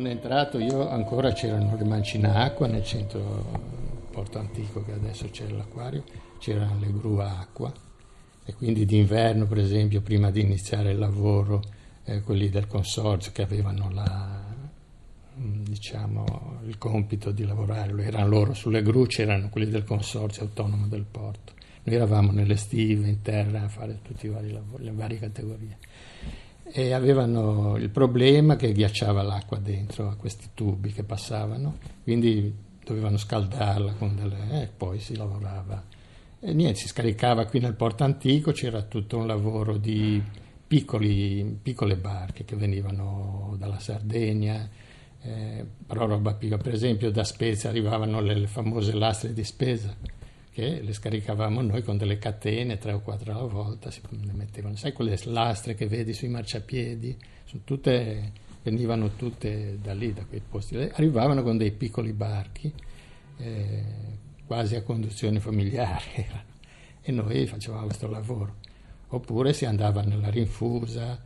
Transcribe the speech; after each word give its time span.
sono 0.00 0.12
entrato 0.12 0.58
io 0.58 0.88
ancora 0.88 1.30
c'erano 1.32 1.76
le 1.76 1.84
mancine 1.84 2.34
acqua 2.34 2.66
nel 2.66 2.82
centro 2.82 4.08
Porto 4.10 4.38
Antico 4.38 4.82
che 4.82 4.92
adesso 4.92 5.28
c'è 5.28 5.46
l'acquario, 5.50 6.04
c'erano 6.38 6.78
le 6.80 6.90
gru 6.90 7.18
acqua 7.18 7.70
e 8.46 8.54
quindi 8.54 8.86
d'inverno 8.86 9.44
per 9.44 9.58
esempio 9.58 10.00
prima 10.00 10.30
di 10.30 10.40
iniziare 10.40 10.92
il 10.92 10.98
lavoro 10.98 11.62
eh, 12.04 12.22
quelli 12.22 12.48
del 12.48 12.66
consorzio 12.66 13.30
che 13.32 13.42
avevano 13.42 13.90
la, 13.90 14.42
diciamo, 15.34 16.60
il 16.64 16.78
compito 16.78 17.30
di 17.30 17.44
lavorare, 17.44 18.02
erano 18.02 18.26
loro 18.26 18.54
sulle 18.54 18.82
gru, 18.82 19.04
c'erano 19.04 19.50
quelli 19.50 19.68
del 19.68 19.84
consorzio 19.84 20.44
autonomo 20.44 20.86
del 20.86 21.04
porto. 21.04 21.52
Noi 21.82 21.94
eravamo 21.94 22.32
nelle 22.32 22.56
stive, 22.56 23.06
in 23.06 23.20
terra, 23.20 23.64
a 23.64 23.68
fare 23.68 23.98
lavori, 24.22 24.84
le 24.84 24.92
varie 24.92 25.18
categorie. 25.18 25.76
E 26.72 26.92
avevano 26.92 27.76
il 27.76 27.90
problema 27.90 28.54
che 28.54 28.72
ghiacciava 28.72 29.22
l'acqua 29.22 29.58
dentro 29.58 30.08
a 30.08 30.14
questi 30.14 30.50
tubi 30.54 30.92
che 30.92 31.02
passavano, 31.02 31.78
quindi 32.02 32.54
dovevano 32.84 33.16
scaldarla 33.16 33.94
delle... 34.14 34.36
e 34.50 34.62
eh, 34.62 34.68
poi 34.68 35.00
si 35.00 35.16
lavorava. 35.16 35.82
E 36.38 36.54
niente, 36.54 36.78
si 36.78 36.88
scaricava 36.88 37.46
qui 37.46 37.60
nel 37.60 37.74
porto 37.74 38.04
antico, 38.04 38.52
c'era 38.52 38.82
tutto 38.82 39.18
un 39.18 39.26
lavoro 39.26 39.76
di 39.76 40.22
piccoli, 40.66 41.58
piccole 41.60 41.96
barche 41.96 42.44
che 42.44 42.54
venivano 42.54 43.56
dalla 43.58 43.80
Sardegna, 43.80 44.68
eh, 45.22 45.66
però 45.86 46.06
roba 46.06 46.34
piccola. 46.34 46.62
Per 46.62 46.72
esempio 46.72 47.10
da 47.10 47.24
Spezia 47.24 47.68
arrivavano 47.68 48.20
le, 48.20 48.34
le, 48.34 48.46
famose 48.46 48.94
lastre 48.94 49.32
di 49.32 49.44
spesa 49.44 49.94
che 50.52 50.80
le 50.82 50.92
scaricavamo 50.92 51.62
noi 51.62 51.82
con 51.82 51.96
delle 51.96 52.18
catene, 52.18 52.78
tre 52.78 52.92
o 52.92 53.00
quattro 53.00 53.32
alla 53.32 53.44
volta, 53.44 53.90
si 53.90 54.00
mettevano, 54.32 54.76
sai 54.76 54.92
quelle 54.92 55.18
lastre 55.24 55.74
che 55.74 55.86
vedi 55.86 56.12
sui 56.12 56.28
marciapiedi, 56.28 57.16
tutte, 57.64 58.32
venivano 58.62 59.14
tutte 59.14 59.78
da 59.80 59.94
lì, 59.94 60.12
da 60.12 60.24
quei 60.24 60.42
posti. 60.46 60.76
Arrivavano 60.76 61.42
con 61.42 61.56
dei 61.56 61.70
piccoli 61.70 62.12
barchi, 62.12 62.72
eh, 63.38 63.84
quasi 64.46 64.74
a 64.74 64.82
conduzione 64.82 65.38
familiare, 65.38 66.26
e 67.00 67.12
noi 67.12 67.46
facevamo 67.46 67.86
questo 67.86 68.08
lavoro. 68.08 68.56
Oppure 69.12 69.52
si 69.52 69.64
andava 69.64 70.02
nella 70.02 70.30
rinfusa, 70.30 71.20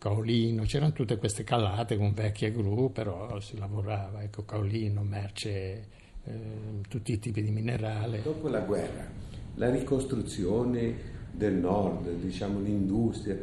Caolino, 0.00 0.62
c'erano 0.64 0.92
tutte 0.92 1.18
queste 1.18 1.44
calate 1.44 1.98
con 1.98 2.14
vecchie 2.14 2.50
gru, 2.50 2.90
però 2.90 3.38
si 3.40 3.58
lavorava, 3.58 4.22
ecco, 4.22 4.46
Caolino, 4.46 5.02
merce, 5.02 5.88
eh, 6.24 6.32
tutti 6.88 7.12
i 7.12 7.18
tipi 7.18 7.42
di 7.42 7.50
minerale. 7.50 8.22
Dopo 8.22 8.48
la 8.48 8.60
guerra, 8.60 9.06
la 9.56 9.70
ricostruzione 9.70 11.18
del 11.32 11.54
nord, 11.54 12.10
diciamo 12.20 12.60
l'industria 12.60 13.36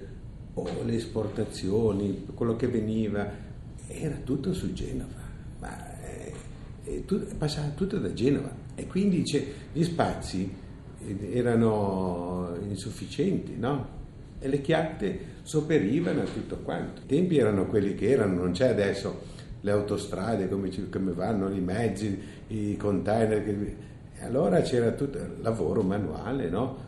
o 0.54 0.68
le 0.84 0.96
esportazioni, 0.96 2.26
quello 2.34 2.56
che 2.56 2.68
veniva, 2.68 3.30
era 3.88 4.16
tutto 4.24 4.54
su 4.54 4.74
Genova, 4.74 5.22
ma 5.60 6.02
eh, 6.04 6.34
eh, 6.84 7.04
passava 7.38 7.70
tutto 7.70 7.98
da 8.00 8.12
Genova 8.14 8.52
e 8.76 8.86
quindi 8.88 9.24
gli 9.74 9.84
spazi 9.84 10.66
erano 11.32 12.58
insufficienti, 12.68 13.56
no? 13.58 13.96
e 14.40 14.48
le 14.48 14.62
chiatte 14.62 15.20
sopperivano 15.44 16.22
a 16.22 16.26
tutto 16.26 16.58
quanto. 16.58 17.02
I 17.02 17.06
tempi 17.06 17.38
erano 17.38 17.66
quelli 17.66 17.96
che 17.96 18.10
erano, 18.10 18.42
non 18.42 18.52
c'è 18.52 18.68
adesso 18.68 19.36
le 19.62 19.72
autostrade 19.72 20.50
come, 20.50 20.70
come 20.90 21.12
vanno, 21.12 21.50
i 21.50 21.60
mezzi, 21.60 22.20
i 22.48 22.78
container. 22.78 23.44
Che... 23.44 23.76
Allora 24.22 24.62
c'era 24.62 24.92
tutto 24.92 25.18
il 25.18 25.38
lavoro 25.42 25.82
manuale, 25.84 26.50
no? 26.50 26.86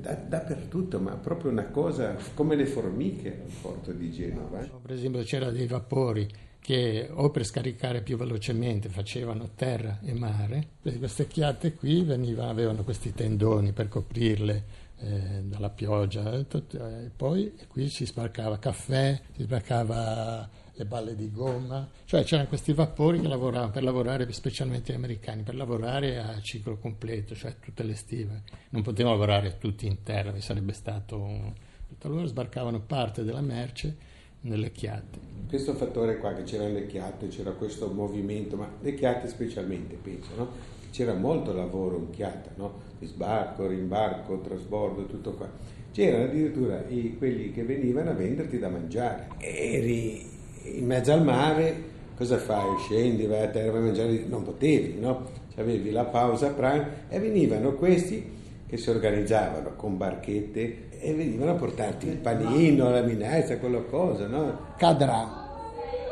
Da, 0.00 0.14
dappertutto, 0.14 0.98
ma 0.98 1.12
proprio 1.12 1.50
una 1.50 1.66
cosa 1.66 2.16
come 2.34 2.56
le 2.56 2.66
formiche 2.66 3.42
al 3.44 3.52
porto 3.60 3.92
di 3.92 4.10
Genova. 4.10 4.60
No, 4.60 4.80
per 4.80 4.92
esempio 4.92 5.22
c'era 5.22 5.50
dei 5.50 5.66
vapori 5.66 6.26
che 6.62 7.08
o 7.10 7.30
per 7.30 7.44
scaricare 7.44 8.02
più 8.02 8.16
velocemente 8.16 8.88
facevano 8.88 9.50
terra 9.56 9.98
e 10.00 10.14
mare, 10.14 10.68
queste 10.80 11.26
chiatte 11.26 11.74
qui 11.74 12.04
venivano, 12.04 12.50
avevano 12.50 12.84
questi 12.84 13.12
tendoni 13.12 13.72
per 13.72 13.88
coprirle 13.88 14.64
eh, 14.98 15.42
dalla 15.42 15.70
pioggia, 15.70 16.32
eh, 16.32 16.46
eh, 16.48 17.04
e 17.04 17.10
poi 17.14 17.52
qui 17.66 17.88
si 17.88 18.06
sbarcava 18.06 18.58
caffè, 18.58 19.20
si 19.34 19.42
sbarcava 19.42 20.48
le 20.82 20.84
balle 20.84 21.14
di 21.14 21.30
gomma, 21.30 21.88
cioè 22.04 22.24
c'erano 22.24 22.48
questi 22.48 22.72
vapori 22.72 23.20
che 23.20 23.28
lavoravano 23.28 23.70
per 23.70 23.82
lavorare, 23.82 24.30
specialmente 24.32 24.92
gli 24.92 24.96
americani, 24.96 25.42
per 25.42 25.54
lavorare 25.54 26.18
a 26.18 26.40
ciclo 26.40 26.76
completo, 26.76 27.34
cioè 27.34 27.56
tutte 27.60 27.82
le 27.82 27.94
stive. 27.94 28.42
Non 28.70 28.82
potevano 28.82 29.14
lavorare 29.14 29.58
tutti 29.58 29.86
in 29.86 30.02
terra, 30.02 30.30
vi 30.30 30.40
sarebbe 30.40 30.72
stato 30.72 31.18
un... 31.18 31.52
Allora 32.02 32.26
sbarcavano 32.26 32.80
parte 32.80 33.22
della 33.22 33.40
merce 33.40 33.96
nelle 34.40 34.72
chiatte. 34.72 35.18
Questo 35.48 35.74
fattore 35.74 36.18
qua, 36.18 36.34
che 36.34 36.42
c'erano 36.42 36.72
le 36.72 36.86
chiatte, 36.86 37.28
c'era 37.28 37.52
questo 37.52 37.88
movimento, 37.88 38.56
ma 38.56 38.68
le 38.80 38.94
chiatte 38.94 39.28
specialmente, 39.28 39.94
penso, 39.94 40.30
no? 40.36 40.48
c'era 40.90 41.14
molto 41.14 41.52
lavoro 41.52 41.96
in 41.98 42.10
chiatta, 42.10 42.50
no? 42.56 42.80
di 42.98 43.06
sbarco, 43.06 43.66
rimbarco, 43.66 44.40
trasbordo, 44.40 45.06
tutto 45.06 45.32
qua. 45.32 45.48
C'erano 45.92 46.24
addirittura 46.24 46.84
i, 46.88 47.16
quelli 47.18 47.52
che 47.52 47.62
venivano 47.62 48.10
a 48.10 48.14
venderti 48.14 48.58
da 48.58 48.68
mangiare. 48.68 49.28
Eri 49.38 50.40
in 50.64 50.86
mezzo 50.86 51.12
al 51.12 51.22
mare, 51.22 51.90
cosa 52.16 52.38
fai? 52.38 52.78
Scendi, 52.80 53.26
vai 53.26 53.42
a 53.42 53.48
terra, 53.48 53.72
vai 53.72 53.80
a 53.80 53.84
mangiare, 53.84 54.24
non 54.28 54.42
potevi, 54.42 54.98
no? 54.98 55.40
Avevi 55.56 55.90
la 55.90 56.04
pausa 56.04 56.50
pranzo 56.50 56.88
e 57.08 57.18
venivano 57.18 57.74
questi 57.74 58.40
che 58.66 58.76
si 58.76 58.88
organizzavano 58.88 59.74
con 59.76 59.98
barchette 59.98 60.88
e 60.98 61.12
venivano 61.14 61.50
a 61.50 61.54
portarti 61.54 62.08
il 62.08 62.16
panino, 62.16 62.90
la 62.90 63.02
minestra, 63.02 63.58
quello 63.58 63.84
cosa, 63.84 64.26
no? 64.26 64.74
Cadrà. 64.76 65.50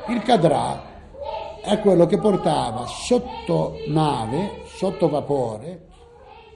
Il 0.09 0.23
cadrà 0.23 0.83
è 1.63 1.79
quello 1.79 2.07
che 2.07 2.19
portava 2.19 2.85
sotto 2.87 3.77
nave, 3.89 4.63
sotto 4.67 5.09
vapore, 5.09 5.87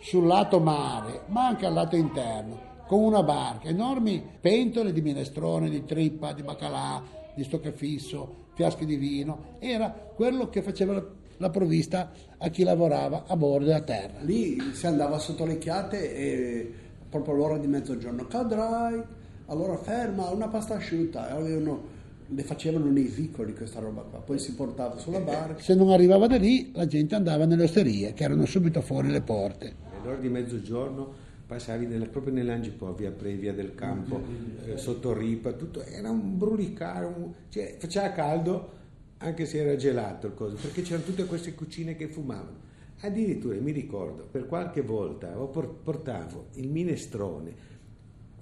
sul 0.00 0.26
lato 0.26 0.60
mare, 0.60 1.22
ma 1.26 1.46
anche 1.46 1.64
al 1.64 1.72
lato 1.72 1.96
interno, 1.96 2.58
con 2.86 3.00
una 3.00 3.22
barca, 3.22 3.68
enormi 3.68 4.22
pentole 4.40 4.92
di 4.92 5.00
minestrone, 5.00 5.70
di 5.70 5.84
trippa, 5.84 6.32
di 6.32 6.42
baccalà, 6.42 7.02
di 7.34 7.44
stoccafisso, 7.44 8.46
fiaschi 8.54 8.84
di 8.84 8.96
vino. 8.96 9.56
Era 9.58 9.90
quello 9.90 10.48
che 10.48 10.62
faceva 10.62 11.02
la 11.38 11.50
provvista 11.50 12.12
a 12.38 12.48
chi 12.48 12.62
lavorava 12.62 13.24
a 13.26 13.36
bordo 13.36 13.66
della 13.66 13.82
terra. 13.82 14.20
Lì 14.20 14.58
si 14.72 14.86
andava 14.86 15.18
sotto 15.18 15.44
le 15.44 15.58
chiate 15.58 16.14
e 16.14 16.72
proprio 17.08 17.34
l'ora 17.34 17.58
di 17.58 17.66
mezzogiorno 17.66 18.26
cadrai, 18.26 19.02
allora 19.46 19.76
ferma, 19.76 20.30
una 20.30 20.48
pasta 20.48 20.76
asciutta, 20.76 21.30
avevano 21.30 21.92
le 22.26 22.42
facevano 22.42 22.90
nei 22.90 23.04
vicoli 23.04 23.54
questa 23.54 23.80
roba 23.80 24.00
qua, 24.00 24.18
poi 24.20 24.38
si 24.38 24.54
portava 24.54 24.96
sulla 24.98 25.20
barca. 25.20 25.60
Se 25.60 25.74
non 25.74 25.90
arrivava 25.90 26.26
da 26.26 26.36
lì, 26.36 26.70
la 26.72 26.86
gente 26.86 27.14
andava 27.14 27.44
nelle 27.44 27.64
osterie, 27.64 28.14
che 28.14 28.24
erano 28.24 28.46
subito 28.46 28.80
fuori 28.80 29.10
le 29.10 29.20
porte. 29.20 29.74
All'ora 30.00 30.16
di 30.16 30.28
mezzogiorno 30.28 31.12
passavi 31.54 31.86
nella, 31.86 32.06
proprio 32.06 32.32
nell'Angipò, 32.32 32.92
via 32.94 33.12
Previa 33.12 33.52
del 33.52 33.76
campo, 33.76 34.20
eh, 34.66 34.76
sotto 34.76 35.12
Ripa, 35.12 35.52
tutto, 35.52 35.82
era 35.84 36.10
un 36.10 36.36
brulicare, 36.36 37.04
un, 37.04 37.32
cioè, 37.48 37.76
faceva 37.78 38.10
caldo 38.10 38.82
anche 39.18 39.46
se 39.46 39.58
era 39.58 39.76
gelato 39.76 40.26
il 40.26 40.34
coso, 40.34 40.56
perché 40.56 40.82
c'erano 40.82 41.04
tutte 41.04 41.24
queste 41.26 41.54
cucine 41.54 41.94
che 41.94 42.08
fumavano. 42.08 42.72
Addirittura 43.00 43.56
mi 43.60 43.70
ricordo, 43.70 44.26
per 44.28 44.46
qualche 44.46 44.80
volta 44.80 45.28
portavo 45.28 46.46
il 46.54 46.68
minestrone 46.68 47.72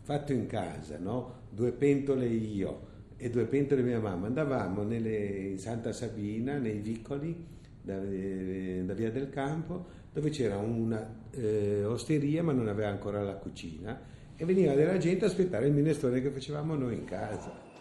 fatto 0.00 0.32
in 0.32 0.46
casa, 0.46 0.98
no? 0.98 1.40
due 1.50 1.72
pentole 1.72 2.26
io, 2.26 2.90
e 3.18 3.28
due 3.28 3.44
pentole 3.44 3.82
mia 3.82 4.00
mamma, 4.00 4.26
andavamo 4.26 4.82
nelle, 4.84 5.50
in 5.50 5.58
Santa 5.58 5.92
Sabina, 5.92 6.56
nei 6.56 6.78
vicoli 6.78 7.50
da, 7.82 8.00
eh, 8.02 8.82
da, 8.84 8.94
via 8.94 9.10
del 9.10 9.28
campo, 9.28 9.84
dove 10.12 10.30
c'era 10.30 10.56
una 10.58 11.20
eh, 11.30 11.84
ma 12.42 12.52
non 12.52 12.68
aveva 12.68 12.88
ancora 12.88 13.22
la 13.22 13.34
cucina 13.34 14.00
e 14.36 14.44
veniva 14.44 14.74
della 14.74 14.98
gente 14.98 15.24
a 15.24 15.28
aspettare 15.28 15.66
il 15.66 15.72
minestrone 15.72 16.20
che 16.20 16.30
facevamo 16.30 16.74
noi 16.74 16.94
in 16.94 17.04
casa. 17.04 17.71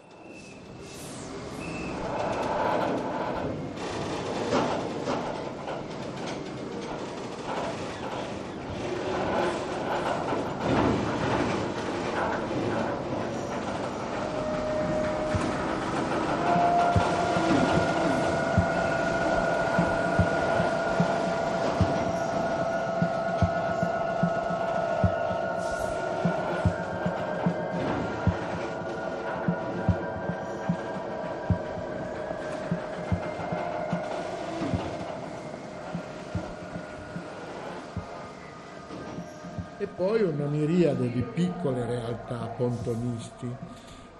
Poi 40.02 40.22
una 40.22 40.46
miriade 40.46 41.12
di 41.12 41.22
piccole 41.22 41.86
realtà 41.86 42.48
pontonisti 42.56 43.46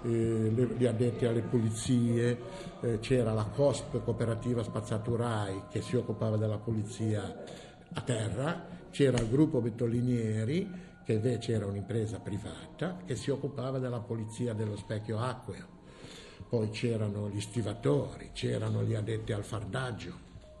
eh, 0.03 0.67
gli 0.77 0.85
addetti 0.85 1.25
alle 1.25 1.41
pulizie, 1.41 2.39
eh, 2.79 2.99
c'era 2.99 3.33
la 3.33 3.43
COSP, 3.43 4.01
Cooperativa 4.01 4.63
Spazzatura 4.63 5.45
che 5.69 5.81
si 5.81 5.97
occupava 5.97 6.37
della 6.37 6.57
pulizia 6.57 7.43
a 7.95 7.99
terra, 7.99 8.65
c'era 8.91 9.19
il 9.19 9.27
gruppo 9.27 9.59
Bettolinieri 9.59 10.71
che 11.03 11.13
invece 11.13 11.51
era 11.51 11.65
un'impresa 11.65 12.19
privata 12.19 12.99
che 13.05 13.17
si 13.17 13.29
occupava 13.29 13.77
della 13.77 13.99
pulizia 13.99 14.53
dello 14.53 14.77
specchio 14.77 15.19
acqueo, 15.19 15.67
poi 16.47 16.69
c'erano 16.69 17.27
gli 17.27 17.41
stivatori, 17.41 18.29
c'erano 18.31 18.83
gli 18.83 18.93
addetti 18.93 19.33
al 19.33 19.43
fardaggio. 19.43 20.13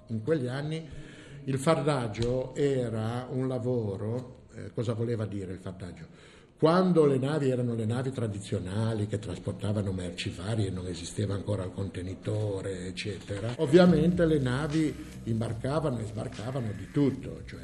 In 0.07 0.21
quegli 0.21 0.47
anni 0.47 0.85
il 1.45 1.57
fardaggio 1.57 2.53
era 2.55 3.25
un 3.29 3.47
lavoro, 3.47 4.41
eh, 4.55 4.71
cosa 4.73 4.93
voleva 4.93 5.25
dire 5.25 5.53
il 5.53 5.59
fardaggio? 5.59 6.05
Quando 6.57 7.05
le 7.05 7.17
navi 7.17 7.49
erano 7.49 7.75
le 7.75 7.85
navi 7.85 8.11
tradizionali 8.11 9.07
che 9.07 9.19
trasportavano 9.19 9.91
merci 9.91 10.29
varie, 10.29 10.69
non 10.69 10.87
esisteva 10.87 11.33
ancora 11.33 11.63
il 11.63 11.71
contenitore, 11.73 12.87
eccetera, 12.87 13.53
ovviamente 13.57 14.25
le 14.25 14.39
navi 14.39 14.95
imbarcavano 15.23 15.99
e 15.99 16.05
sbarcavano 16.05 16.71
di 16.77 16.89
tutto, 16.91 17.41
cioè 17.45 17.59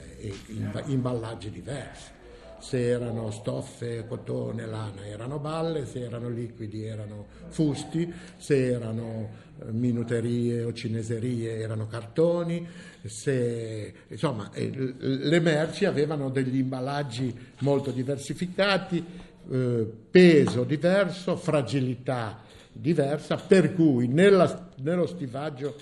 imballaggi 0.88 1.50
diversi 1.50 2.18
se 2.60 2.90
erano 2.90 3.32
stoffe, 3.32 4.06
cotone, 4.08 4.66
lana 4.66 5.06
erano 5.06 5.40
balle, 5.40 5.86
se 5.86 6.02
erano 6.02 6.30
liquidi 6.30 6.84
erano 6.84 7.26
fusti, 7.50 8.12
se 8.38 8.72
erano 8.72 9.30
eh, 9.60 9.72
minuterie 9.72 10.64
o 10.64 10.74
cineserie 10.74 11.58
erano 11.60 11.88
cartoni, 11.88 12.68
se, 13.04 13.94
insomma 14.08 14.52
le 14.54 15.40
merci 15.40 15.86
avevano 15.86 16.30
degli 16.30 16.58
imballaggi 16.58 17.34
molto 17.60 17.92
diversificati, 17.92 19.04
eh, 19.52 19.88
peso 20.12 20.64
diverso, 20.64 21.36
fragilità 21.36 22.42
diversa, 22.72 23.36
per 23.36 23.74
cui 23.74 24.08
nella, 24.08 24.70
nello 24.78 25.06
stivaggio 25.06 25.76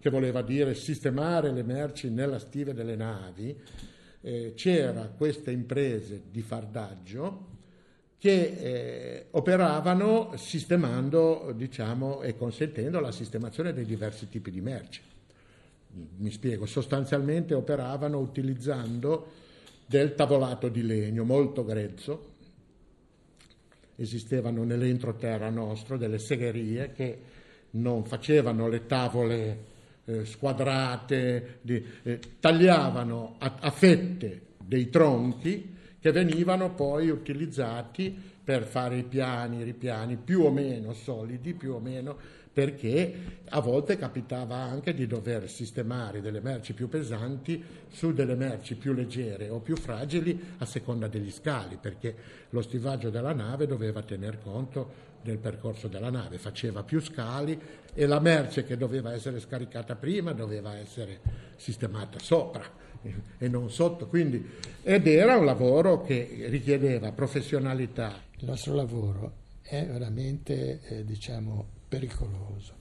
che 0.00 0.10
voleva 0.10 0.42
dire 0.42 0.74
sistemare 0.74 1.52
le 1.52 1.62
merci 1.62 2.08
nella 2.08 2.38
stive 2.38 2.72
delle 2.72 2.96
navi, 2.96 3.54
eh, 4.22 4.52
c'era 4.54 5.12
queste 5.16 5.50
imprese 5.50 6.22
di 6.30 6.42
fardaggio 6.42 7.48
che 8.18 8.42
eh, 8.42 9.26
operavano 9.30 10.32
sistemando 10.36 11.52
diciamo, 11.56 12.20
e 12.20 12.36
consentendo 12.36 13.00
la 13.00 13.12
sistemazione 13.12 13.72
dei 13.72 13.86
diversi 13.86 14.28
tipi 14.28 14.50
di 14.50 14.60
merce. 14.60 15.00
Mi 16.18 16.30
spiego, 16.30 16.66
sostanzialmente 16.66 17.54
operavano 17.54 18.18
utilizzando 18.18 19.32
del 19.86 20.14
tavolato 20.14 20.68
di 20.68 20.82
legno 20.82 21.24
molto 21.24 21.64
grezzo, 21.64 22.28
esistevano 23.96 24.64
nell'entroterra 24.64 25.48
nostro 25.48 25.96
delle 25.96 26.18
segherie 26.18 26.92
che 26.92 27.18
non 27.70 28.04
facevano 28.04 28.68
le 28.68 28.86
tavole 28.86 29.64
eh, 30.10 30.24
squadrate, 30.24 31.58
di, 31.62 31.84
eh, 32.02 32.18
tagliavano 32.40 33.36
a, 33.38 33.56
a 33.60 33.70
fette 33.70 34.42
dei 34.58 34.90
tronchi 34.90 35.76
che 36.00 36.12
venivano 36.12 36.74
poi 36.74 37.10
utilizzati 37.10 38.16
per 38.42 38.64
fare 38.64 38.98
i 38.98 39.04
piani, 39.04 39.60
i 39.60 39.62
ripiani 39.62 40.16
più 40.16 40.42
o 40.42 40.50
meno 40.50 40.92
solidi, 40.92 41.54
più 41.54 41.74
o 41.74 41.78
meno 41.78 42.16
perché 42.52 43.38
a 43.48 43.60
volte 43.60 43.96
capitava 43.96 44.56
anche 44.56 44.92
di 44.92 45.06
dover 45.06 45.48
sistemare 45.48 46.20
delle 46.20 46.40
merci 46.40 46.72
più 46.72 46.88
pesanti 46.88 47.62
su 47.88 48.12
delle 48.12 48.34
merci 48.34 48.74
più 48.74 48.92
leggere 48.92 49.48
o 49.48 49.60
più 49.60 49.76
fragili 49.76 50.38
a 50.58 50.64
seconda 50.64 51.06
degli 51.06 51.30
scali, 51.30 51.78
perché 51.80 52.14
lo 52.50 52.60
stivaggio 52.60 53.10
della 53.10 53.32
nave 53.32 53.66
doveva 53.66 54.02
tener 54.02 54.40
conto 54.40 55.08
del 55.22 55.38
percorso 55.38 55.86
della 55.86 56.10
nave, 56.10 56.38
faceva 56.38 56.82
più 56.82 57.00
scali 57.00 57.58
e 57.92 58.06
la 58.06 58.20
merce 58.20 58.64
che 58.64 58.76
doveva 58.76 59.12
essere 59.12 59.38
scaricata 59.38 59.94
prima 59.94 60.32
doveva 60.32 60.76
essere 60.76 61.20
sistemata 61.56 62.18
sopra 62.18 62.78
e 63.38 63.48
non 63.48 63.70
sotto, 63.70 64.06
quindi, 64.06 64.44
ed 64.82 65.06
era 65.06 65.36
un 65.36 65.44
lavoro 65.44 66.02
che 66.02 66.46
richiedeva 66.48 67.12
professionalità. 67.12 68.22
Il 68.38 68.46
nostro 68.46 68.74
lavoro 68.74 69.32
è 69.62 69.86
veramente, 69.86 70.80
eh, 70.82 71.04
diciamo, 71.04 71.78
pericoloso. 71.90 72.74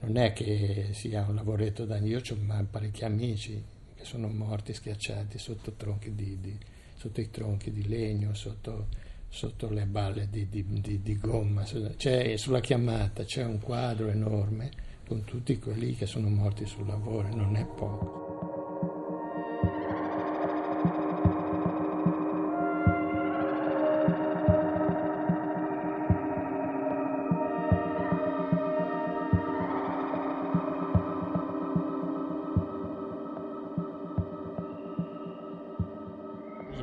Non 0.00 0.16
è 0.16 0.32
che 0.32 0.90
sia 0.92 1.26
un 1.28 1.34
lavoretto 1.34 1.84
da 1.84 1.98
io 1.98 2.18
ho 2.18 2.66
parecchi 2.70 3.04
amici 3.04 3.62
che 3.96 4.04
sono 4.04 4.28
morti 4.28 4.72
schiacciati 4.72 5.38
sotto, 5.38 5.74
di, 6.10 6.38
di, 6.40 6.56
sotto 6.94 7.20
i 7.20 7.30
tronchi 7.30 7.72
di 7.72 7.86
legno, 7.86 8.32
sotto, 8.34 8.86
sotto 9.28 9.68
le 9.68 9.86
balle 9.86 10.28
di, 10.30 10.48
di, 10.48 11.18
gomma. 11.18 11.64
C'è, 11.96 12.36
sulla 12.36 12.60
chiamata 12.60 13.24
c'è 13.24 13.44
un 13.44 13.58
quadro 13.58 14.08
enorme 14.08 14.70
con 15.06 15.24
tutti 15.24 15.58
quelli 15.58 15.94
che 15.94 16.06
sono 16.06 16.28
morti 16.28 16.64
sul 16.64 16.86
lavoro, 16.86 17.34
non 17.34 17.56
è 17.56 17.64
poco. 17.64 18.21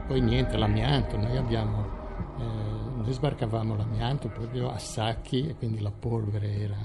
Poi 0.10 0.22
niente, 0.22 0.58
l'amianto, 0.58 1.18
noi 1.18 1.38
abbiamo, 1.38 1.86
eh, 2.40 2.44
noi 2.96 3.14
sbarcavamo 3.14 3.76
l'amianto 3.76 4.28
proprio 4.28 4.72
a 4.72 4.80
sacchi 4.80 5.48
e 5.48 5.56
quindi 5.56 5.82
la 5.82 5.92
polvere 5.92 6.52
era 6.52 6.80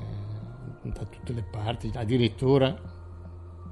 eh, 0.00 0.90
da 0.90 1.04
tutte 1.04 1.32
le 1.32 1.44
parti, 1.44 1.92
addirittura 1.94 2.76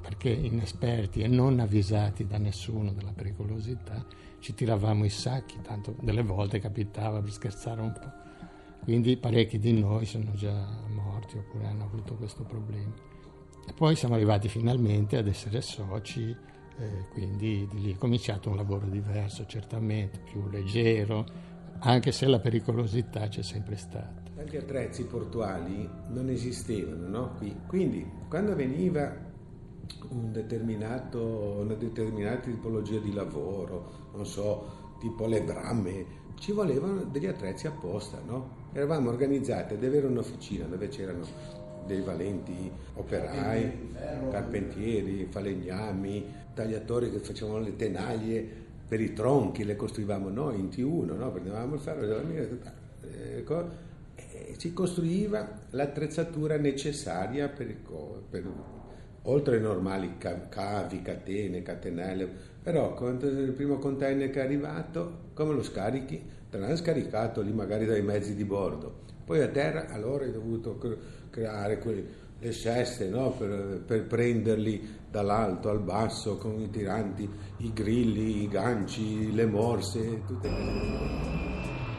perché 0.01 0.29
inesperti 0.29 1.23
e 1.23 1.27
non 1.27 1.59
avvisati 1.59 2.25
da 2.25 2.39
nessuno 2.39 2.93
della 2.93 3.11
pericolosità 3.13 4.07
ci 4.39 4.55
tiravamo 4.55 5.05
i 5.05 5.11
sacchi, 5.11 5.61
tanto 5.61 5.97
delle 6.01 6.23
volte 6.23 6.61
capitava 6.61 7.21
per 7.21 7.33
scherzare 7.33 7.81
un 7.81 7.93
po'. 7.93 8.13
Quindi 8.85 9.17
parecchi 9.17 9.59
di 9.59 9.73
noi 9.73 10.07
sono 10.07 10.35
già 10.35 10.69
morti 10.91 11.37
oppure 11.37 11.67
hanno 11.67 11.83
avuto 11.83 12.15
questo 12.15 12.45
problema. 12.45 12.95
E 13.67 13.73
poi 13.73 13.97
siamo 13.97 14.15
arrivati 14.15 14.49
finalmente 14.49 15.17
ad 15.17 15.27
essere 15.27 15.63
soci 15.63 16.53
eh, 16.79 17.07
quindi 17.13 17.69
di 17.71 17.81
lì 17.81 17.93
è 17.93 17.97
cominciato 17.97 18.51
un 18.51 18.57
lavoro 18.57 18.87
diverso, 18.87 19.47
certamente 19.47 20.19
più 20.19 20.49
leggero, 20.49 21.25
anche 21.81 22.13
se 22.13 22.27
la 22.27 22.41
pericolosità 22.41 23.29
c'è 23.29 23.43
sempre 23.43 23.77
stata. 23.77 24.23
Tanti 24.35 24.57
attrezzi 24.57 25.05
portuali 25.05 25.89
non 26.09 26.29
esistevano, 26.29 27.09
no? 27.09 27.35
Qui. 27.37 27.55
Quindi 27.67 28.05
quando 28.29 28.55
veniva 28.55 29.33
un 30.09 30.33
una 30.33 31.75
determinata 31.75 32.41
tipologia 32.41 32.99
di 32.99 33.13
lavoro, 33.13 34.11
non 34.15 34.27
so, 34.27 34.97
tipo 34.99 35.27
le 35.27 35.43
bramme, 35.43 36.23
ci 36.39 36.53
volevano 36.53 37.05
degli 37.05 37.27
attrezzi 37.27 37.67
apposta, 37.67 38.21
no? 38.27 38.63
Eravamo 38.73 39.11
organizzati 39.11 39.75
ad 39.75 39.85
avere 39.85 40.07
un'officina 40.07 40.67
dove 40.67 40.89
c'erano 40.89 41.25
dei 41.87 42.01
valenti 42.01 42.71
operai, 42.95 43.93
carpentieri, 44.31 45.27
falegnami, 45.31 46.25
tagliatori 46.55 47.11
che 47.11 47.19
facevano 47.19 47.61
le 47.61 47.77
tenaglie 47.77 48.63
per 48.87 49.01
i 49.01 49.13
tronchi, 49.13 49.65
le 49.65 49.77
costruivamo 49.77 50.29
noi 50.29 50.61
in 50.61 50.69
T1, 50.69 51.17
no? 51.17 51.31
prendevamo 51.31 51.75
il 51.75 51.81
ferro 51.81 52.07
della 52.07 52.23
mia 52.23 52.43
e 54.47 54.59
ci 54.59 54.73
costruiva 54.73 55.49
l'attrezzatura 55.71 56.57
necessaria 56.57 57.49
per, 57.49 57.69
il, 57.69 57.77
per 58.31 58.45
oltre 59.23 59.57
ai 59.57 59.63
normali 59.63 60.17
cavi, 60.19 61.03
catene, 61.03 61.63
catenelle, 61.63 62.29
però 62.63 62.95
quando 62.95 63.27
il 63.27 63.53
primo 63.53 63.79
container 63.79 64.31
che 64.31 64.41
è 64.41 64.45
arrivato, 64.45 65.31
come 65.35 65.55
lo 65.55 65.63
scarichi? 65.63 66.23
Te 66.51 66.59
l'hanno 66.59 66.77
scaricato 66.77 67.41
lì 67.41 67.53
magari 67.53 67.85
dai 67.87 68.03
mezzi 68.03 68.35
di 68.35 68.45
bordo, 68.45 69.03
poi 69.25 69.41
a 69.41 69.49
terra 69.49 69.89
allora 69.89 70.25
hai 70.25 70.33
dovuto 70.33 70.79
creare 71.35 71.79
quei 71.79 72.07
le 72.39 72.53
ceste 72.53 73.09
no? 73.09 73.31
per, 73.31 73.83
per, 73.87 74.05
prenderli 74.05 74.97
dall'alto 75.11 75.71
al 75.71 75.81
basso 75.81 76.37
con 76.37 76.61
i 76.61 76.69
tiranti, 76.71 77.29
i 77.59 77.73
grilli, 77.73 78.43
i 78.43 78.49
ganci, 78.49 79.33
le 79.33 79.47
morse, 79.47 80.23
tutte 80.27 80.49
le 80.49 80.57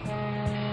cose. 0.03 0.64